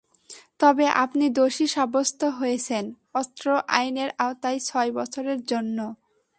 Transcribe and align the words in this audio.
তবে, 0.59 0.85
আপনি 1.03 1.25
দোষী 1.29 1.65
সাব্যস্ত 1.67 2.21
হয়েছেন, 2.39 2.83
অস্ত্র 3.13 3.45
আইনের 3.69 4.09
আওতায় 4.17 4.59
ছয় 4.59 4.91
বছরের 4.91 5.39
জন্য। 5.45 5.77